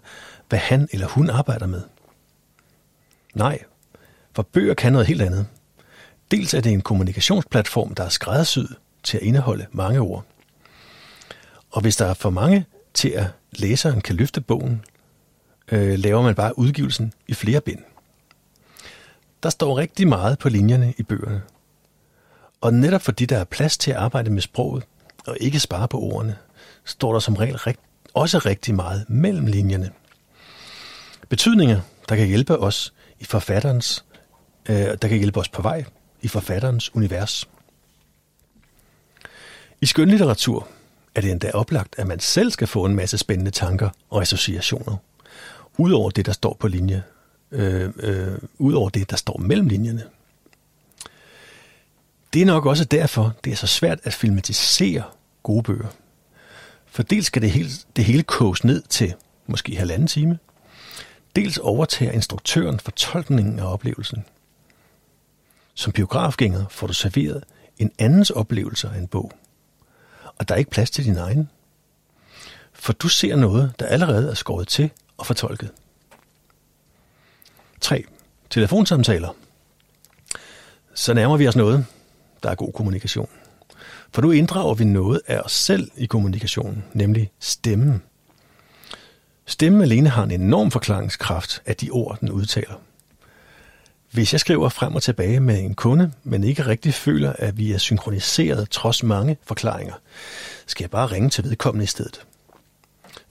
[0.50, 1.82] hvad han eller hun arbejder med.
[3.34, 3.60] Nej,
[4.36, 5.48] for bøger kan noget helt andet.
[6.32, 10.26] Dels er det en kommunikationsplatform, der er skræddersyet til at indeholde mange ord.
[11.72, 14.84] Og hvis der er for mange til at læseren kan løfte bogen,
[15.72, 17.80] øh, laver man bare udgivelsen i flere bind.
[19.44, 21.42] Der står rigtig meget på linjerne i bøgerne.
[22.62, 24.84] Og netop fordi der er plads til at arbejde med sproget,
[25.28, 26.38] og ikke spare på ordene,
[26.86, 27.80] står der som regel rigt,
[28.14, 29.92] også rigtig meget mellem linjerne.
[31.30, 34.06] Betydninger, der kan hjælpe os i forfatterens,
[34.70, 35.84] øh, der kan hjælpe os på vej
[36.22, 37.50] i forfatterens univers.
[39.82, 40.68] I skønlitteratur
[41.16, 44.98] er det endda oplagt, at man selv skal få en masse spændende tanker og associationer,
[45.78, 47.04] udover det, der står på linje,
[47.52, 50.04] øh, øh, udover det, der står mellem linjerne.
[52.34, 55.04] Det er nok også derfor, det er så svært at filmatisere
[55.44, 55.88] gode bøger.
[56.86, 59.14] For dels skal det hele, det hele koges ned til
[59.48, 60.40] måske halvanden time.
[61.36, 64.26] Dels overtager instruktøren fortolkningen af oplevelsen.
[65.74, 67.44] Som biografgænger får du serveret
[67.78, 69.32] en andens oplevelse af en bog.
[70.38, 71.50] Og der er ikke plads til din egen.
[72.74, 74.90] For du ser noget, der allerede er skåret til
[75.22, 75.70] og fortolket.
[77.82, 78.04] 3.
[78.50, 79.36] Telefonsamtaler.
[80.94, 81.86] Så nærmer vi os noget,
[82.44, 83.30] der er god kommunikation.
[84.14, 88.04] For nu inddrager vi noget af os selv i kommunikationen, nemlig stemmen.
[89.46, 92.76] Stemmen alene har en enorm forklaringskraft af de ord, den udtaler.
[94.12, 97.72] Hvis jeg skriver frem og tilbage med en kunde, men ikke rigtig føler, at vi
[97.72, 99.94] er synkroniseret trods mange forklaringer,
[100.68, 102.26] skal jeg bare ringe til vedkommende i stedet.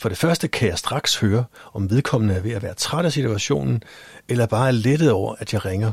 [0.00, 3.12] For det første kan jeg straks høre, om vedkommende er ved at være træt af
[3.12, 3.82] situationen,
[4.28, 5.92] eller bare er lettet over, at jeg ringer,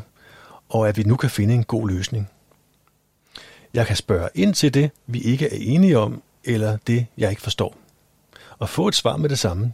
[0.70, 2.30] og at vi nu kan finde en god løsning.
[3.74, 7.41] Jeg kan spørge ind til det, vi ikke er enige om, eller det, jeg ikke
[7.41, 7.78] forstår.
[8.60, 9.74] Og få et svar med det samme.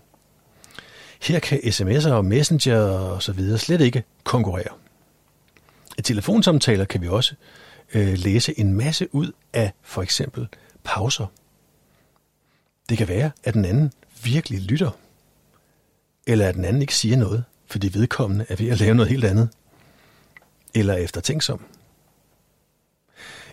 [1.22, 4.74] Her kan sms'er og messenger og så videre slet ikke konkurrere.
[5.98, 7.36] I telefonsamtaler kan vi også
[7.94, 10.48] øh, læse en masse ud af for eksempel
[10.84, 11.26] pauser.
[12.90, 13.92] Det kan være, at den anden
[14.24, 14.92] virkelig lytter,
[16.28, 19.26] eller at den anden ikke siger noget, fordi vedkommende er ved at lave noget helt
[19.26, 19.50] andet,
[20.74, 21.66] eller eftertænksom.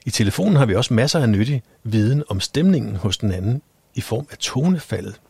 [0.06, 3.62] I telefonen har vi også masser af nyttig viden om stemningen hos den anden
[3.94, 5.20] i form af tonefaldet.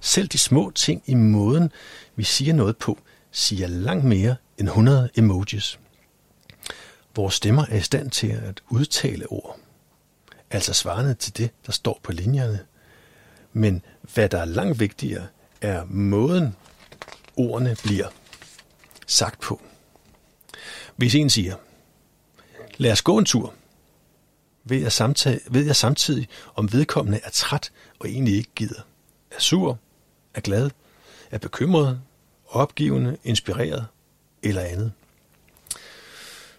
[0.00, 1.72] Selv de små ting i måden,
[2.16, 2.98] vi siger noget på,
[3.30, 5.78] siger langt mere end 100 emojis.
[7.16, 9.58] Vores stemmer er i stand til at udtale ord,
[10.50, 12.58] altså svarende til det, der står på linjerne.
[13.56, 13.82] Men
[14.14, 15.26] hvad der er langt vigtigere,
[15.60, 16.56] er måden,
[17.36, 18.08] ordene bliver
[19.06, 19.60] sagt på.
[20.96, 21.56] Hvis en siger,
[22.76, 23.54] lad os gå en tur,
[24.64, 28.80] ved jeg, samtale, ved jeg samtidig, om vedkommende er træt og egentlig ikke gider.
[29.30, 29.78] Er sur,
[30.34, 30.70] er glad,
[31.30, 32.00] er bekymret,
[32.46, 33.86] opgivende, inspireret
[34.42, 34.92] eller andet.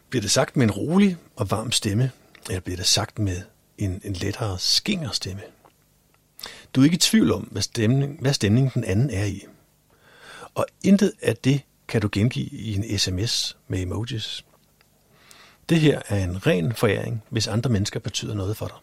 [0.10, 2.12] Bliver det sagt med en rolig og varm stemme,
[2.50, 3.42] eller bliver det sagt med
[3.78, 5.42] en, en lettere skinger stemme?
[6.76, 9.46] Du er ikke i tvivl om, hvad, stemning, hvad stemning den anden er i.
[10.56, 14.46] Og intet af det kan du gengive i en sms med emojis.
[15.70, 18.78] Det her er en ren foræring, hvis andre mennesker betyder noget for dig.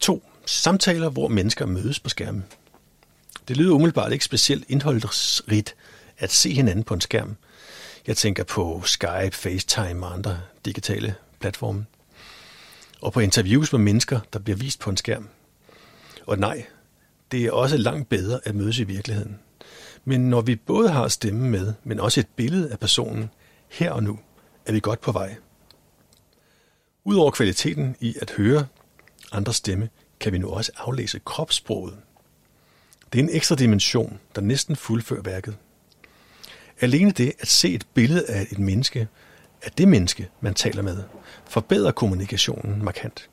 [0.00, 0.22] 2.
[0.46, 2.44] Samtaler, hvor mennesker mødes på skærmen.
[3.48, 5.76] Det lyder umiddelbart ikke specielt indholdsrigt
[6.18, 7.36] at se hinanden på en skærm.
[8.06, 11.86] Jeg tænker på Skype, FaceTime og andre digitale platforme.
[13.04, 15.28] Og på interviews med mennesker, der bliver vist på en skærm.
[16.26, 16.66] Og nej,
[17.30, 19.38] det er også langt bedre at mødes i virkeligheden.
[20.04, 23.30] Men når vi både har stemme med, men også et billede af personen,
[23.68, 24.18] her og nu
[24.66, 25.36] er vi godt på vej.
[27.04, 28.66] Udover kvaliteten i at høre
[29.32, 29.88] andre stemme,
[30.20, 31.96] kan vi nu også aflæse kropssproget.
[33.12, 35.56] Det er en ekstra dimension, der næsten fuldfører værket.
[36.80, 39.08] Alene det at se et billede af et menneske,
[39.64, 41.02] af det menneske, man taler med,
[41.46, 43.30] forbedrer kommunikationen markant.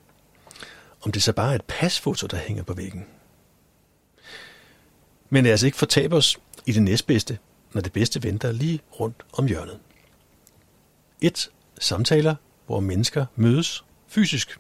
[1.02, 3.06] Om det så bare er et pasfoto, der hænger på væggen.
[5.30, 7.38] Men lad os ikke fortabe os i det næstbedste,
[7.74, 9.80] når det bedste venter lige rundt om hjørnet.
[11.22, 11.52] 1.
[11.80, 14.60] Samtaler, hvor mennesker mødes fysisk.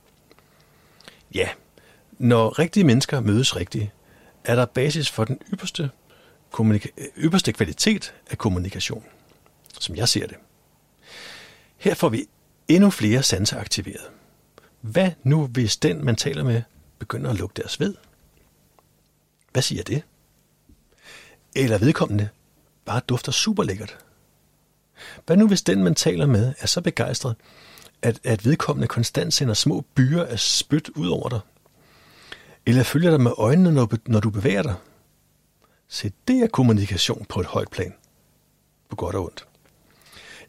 [1.33, 1.49] Ja,
[2.19, 3.89] når rigtige mennesker mødes rigtigt,
[4.43, 5.89] er der basis for den ypperste,
[7.17, 9.05] ypperste kvalitet af kommunikation,
[9.79, 10.37] som jeg ser det.
[11.81, 12.27] Her får vi
[12.67, 14.09] endnu flere sanser aktiveret.
[14.81, 16.61] Hvad nu, hvis den, man taler med,
[16.99, 17.95] begynder at lugte deres ved?
[19.51, 20.03] Hvad siger det?
[21.55, 22.29] Eller vedkommende
[22.85, 23.97] bare dufter super lækkert.
[25.25, 27.35] Hvad nu hvis den, man taler med, er så begejstret,
[28.01, 31.39] at, at vedkommende konstant sender små byer af spyt ud over dig?
[32.65, 34.75] Eller følger dig med øjnene, når, når du bevæger dig?
[35.87, 37.93] Se, det er kommunikation på et højt plan.
[38.89, 39.47] På godt og ondt.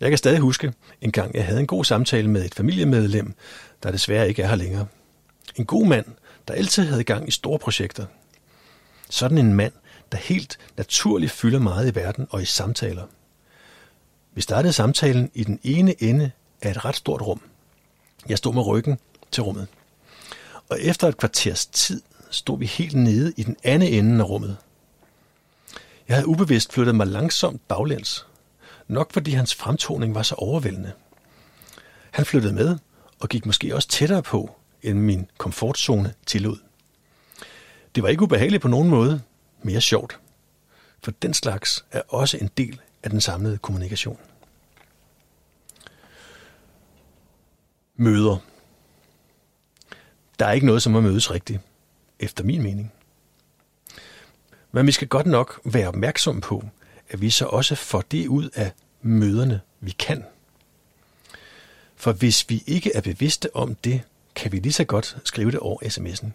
[0.02, 3.34] Jeg kan stadig huske, en gang jeg havde en god samtale med et familiemedlem,
[3.82, 4.86] der desværre ikke er her længere.
[5.56, 6.06] En god mand,
[6.48, 8.06] der altid havde gang i store projekter.
[9.10, 9.72] Sådan en mand,
[10.12, 13.06] der helt naturligt fylder meget i verden og i samtaler–
[14.34, 16.30] vi startede samtalen i den ene ende
[16.62, 17.40] af et ret stort rum.
[18.28, 18.98] Jeg stod med ryggen
[19.30, 19.66] til rummet.
[20.68, 24.56] Og efter et kvarters tid stod vi helt nede i den anden ende af rummet.
[26.08, 28.26] Jeg havde ubevidst flyttet mig langsomt baglæns,
[28.88, 30.92] nok fordi hans fremtoning var så overvældende.
[32.10, 32.78] Han flyttede med
[33.20, 36.56] og gik måske også tættere på, end min komfortzone tillod.
[37.94, 39.22] Det var ikke ubehageligt på nogen måde,
[39.62, 40.18] mere sjovt.
[41.02, 44.18] For den slags er også en del af den samlede kommunikation.
[47.96, 48.36] Møder.
[50.38, 51.60] Der er ikke noget som at mødes rigtigt,
[52.18, 52.92] efter min mening.
[54.72, 56.64] Men vi skal godt nok være opmærksom på,
[57.12, 60.24] at vi så også får det ud af møderne, vi kan.
[61.96, 64.00] For hvis vi ikke er bevidste om det,
[64.34, 66.30] kan vi lige så godt skrive det over sms'en.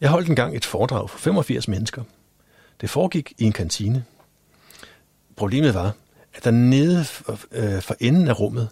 [0.00, 2.02] Jeg holdt engang et foredrag for 85 mennesker.
[2.80, 4.04] Det foregik i en kantine.
[5.36, 5.94] Problemet var,
[6.34, 8.68] at der nede for, øh, for enden af rummet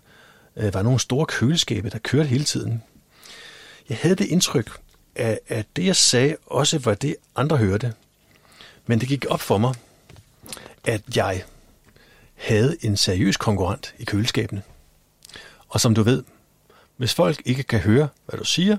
[0.56, 2.82] øh, var nogle store køleskabe, der kørte hele tiden.
[3.88, 4.70] Jeg havde det indtryk,
[5.14, 7.94] at, at det jeg sagde også var det, andre hørte.
[8.86, 9.74] Men det gik op for mig,
[10.88, 11.44] at jeg
[12.34, 14.62] havde en seriøs konkurrent i køleskabene.
[15.68, 16.24] Og som du ved,
[16.96, 18.76] hvis folk ikke kan høre, hvad du siger,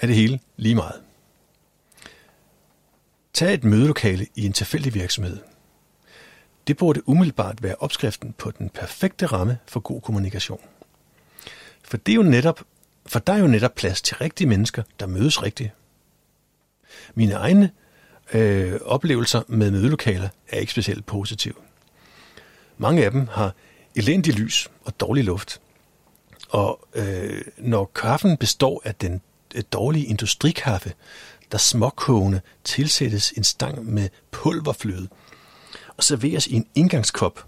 [0.00, 1.02] er det hele lige meget.
[3.32, 5.38] Tag et mødelokale i en tilfældig virksomhed.
[6.66, 10.60] Det burde umiddelbart være opskriften på den perfekte ramme for god kommunikation.
[11.84, 12.64] For det er jo netop,
[13.06, 15.70] for der er jo netop plads til rigtige mennesker, der mødes rigtigt.
[17.14, 17.70] Mine egne
[18.32, 21.54] øh, oplevelser med mødelokaler er ikke specielt positive.
[22.78, 23.54] Mange af dem har
[23.94, 25.60] elendig lys og dårlig luft.
[26.48, 29.20] Og øh, når kaffen består af den
[29.54, 30.92] øh, dårlige industrikaffe,
[31.52, 35.08] der småkogende tilsættes en stang med pulverfløde
[35.96, 37.44] og serveres i en indgangskop,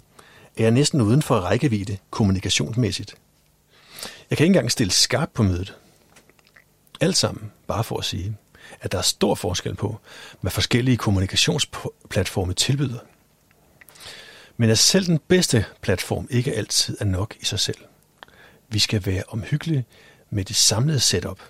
[0.56, 3.14] er jeg næsten uden for rækkevidde kommunikationsmæssigt.
[4.30, 5.74] Jeg kan ikke engang stille skarp på mødet.
[7.00, 8.36] Alt sammen bare for at sige,
[8.80, 9.98] at der er stor forskel på,
[10.40, 12.98] hvad forskellige kommunikationsplatforme tilbyder.
[14.56, 17.78] Men at selv den bedste platform ikke altid er nok i sig selv.
[18.68, 19.84] Vi skal være omhyggelige
[20.30, 21.40] med det samlede setup.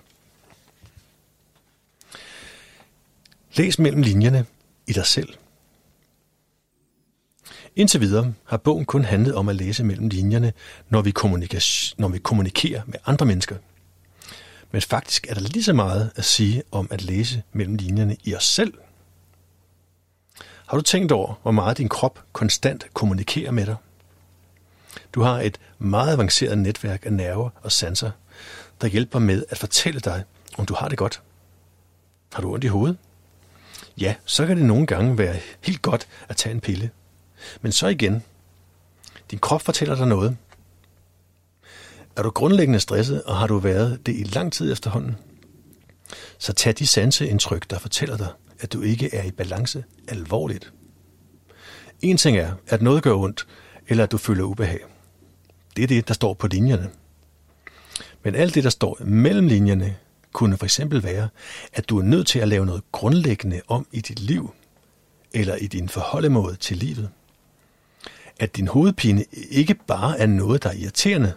[3.55, 4.45] Læs mellem linjerne
[4.87, 5.33] i dig selv.
[7.75, 10.53] Indtil videre har bogen kun handlet om at læse mellem linjerne,
[10.89, 11.13] når vi,
[11.97, 13.55] når vi kommunikerer med andre mennesker.
[14.75, 18.35] Men faktisk er der lige så meget at sige om at læse mellem linjerne i
[18.35, 18.73] os selv.
[20.67, 23.75] Har du tænkt over, hvor meget din krop konstant kommunikerer med dig?
[25.13, 28.11] Du har et meget avanceret netværk af nerver og sanser,
[28.81, 30.23] der hjælper med at fortælle dig,
[30.57, 31.21] om du har det godt.
[32.33, 32.97] Har du ondt i hovedet?
[33.97, 36.89] Ja, så kan det nogle gange være helt godt at tage en pille.
[37.61, 38.23] Men så igen,
[39.31, 40.37] din krop fortæller dig noget.
[42.17, 45.15] Er du grundlæggende stresset, og har du været det i lang tid efterhånden?
[46.37, 48.27] Så tag de sanseindtryk, der fortæller dig,
[48.59, 50.73] at du ikke er i balance, alvorligt.
[52.01, 53.47] En ting er, at noget gør ondt,
[53.87, 54.79] eller at du føler ubehag.
[55.75, 56.89] Det er det, der står på linjerne.
[58.23, 59.95] Men alt det, der står mellem linjerne,
[60.33, 61.29] kunne for eksempel være,
[61.73, 64.53] at du er nødt til at lave noget grundlæggende om i dit liv,
[65.33, 67.09] eller i din forholdemåde til livet.
[68.39, 71.33] At din hovedpine ikke bare er noget, der er irriterende,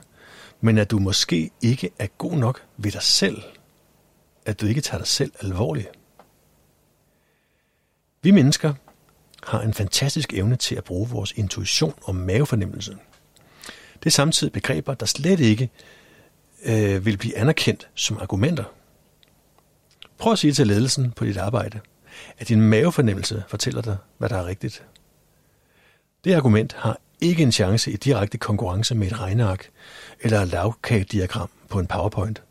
[0.60, 3.42] men at du måske ikke er god nok ved dig selv.
[4.46, 5.88] At du ikke tager dig selv alvorligt.
[8.22, 8.74] Vi mennesker
[9.42, 12.96] har en fantastisk evne til at bruge vores intuition og mavefornemmelse.
[13.94, 15.70] Det er samtidig begreber, der slet ikke
[16.64, 18.64] øh, vil blive anerkendt som argumenter.
[20.18, 21.80] Prøv at sige til ledelsen på dit arbejde,
[22.38, 24.84] at din mavefornemmelse fortæller dig, hvad der er rigtigt.
[26.24, 29.70] Det argument har ikke en chance i direkte konkurrence med et regneark
[30.20, 32.42] eller et lavkagediagram på en PowerPoint.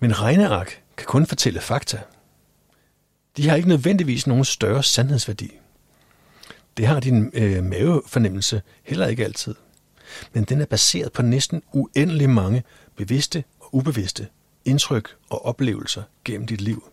[0.00, 2.00] Men regneark kan kun fortælle fakta.
[3.36, 5.50] De har ikke nødvendigvis nogen større sandhedsværdi.
[6.76, 9.54] Det har din øh, mavefornemmelse heller ikke altid.
[10.32, 12.62] Men den er baseret på næsten uendelig mange
[12.96, 14.28] bevidste og ubevidste
[14.64, 16.88] indtryk og oplevelser gennem dit liv.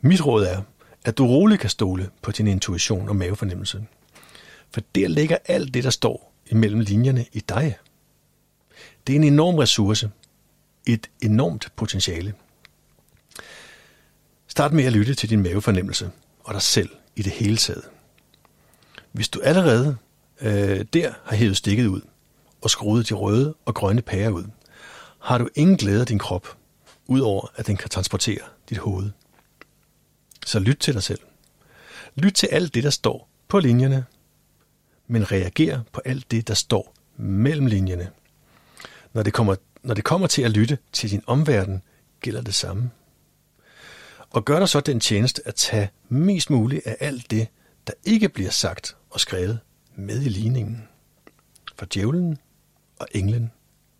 [0.00, 0.62] Mit råd er,
[1.04, 3.84] at du roligt kan stole på din intuition og mavefornemmelse.
[4.70, 7.76] For der ligger alt det, der står imellem linjerne i dig.
[9.06, 10.10] Det er en enorm ressource,
[10.86, 12.34] et enormt potentiale.
[14.46, 16.10] Start med at lytte til din mavefornemmelse
[16.40, 17.84] og dig selv i det hele taget.
[19.12, 19.96] Hvis du allerede
[20.40, 22.00] øh, der har hævet stikket ud
[22.62, 24.44] og skruet de røde og grønne pærer ud,
[25.18, 26.56] har du ingen glæde af din krop,
[27.06, 29.10] udover at den kan transportere dit hoved.
[30.46, 31.20] Så lyt til dig selv.
[32.14, 34.04] Lyt til alt det, der står på linjerne,
[35.10, 38.10] men reagerer på alt det, der står mellem linjerne.
[39.12, 41.82] Når det kommer, når det kommer til at lytte til din omverden,
[42.20, 42.90] gælder det samme.
[44.30, 47.48] Og gør dig så den tjeneste at tage mest muligt af alt det,
[47.86, 49.58] der ikke bliver sagt og skrevet
[49.94, 50.88] med i ligningen.
[51.76, 52.38] For djævlen
[52.98, 53.50] og englen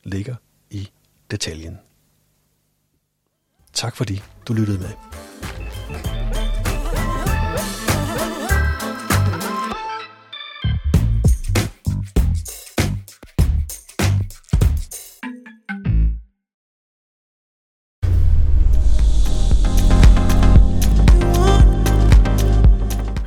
[0.05, 0.35] ligger
[0.71, 0.91] i
[1.31, 1.79] detaljen.
[3.73, 4.91] Tak fordi du lyttede med.